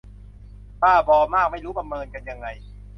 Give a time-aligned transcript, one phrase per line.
[0.81, 2.47] บ้าบอมาก ไม่รู้ประเมินกันยังไง